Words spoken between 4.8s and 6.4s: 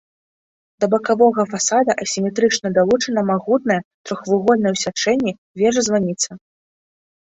сячэнні, вежа-званіца.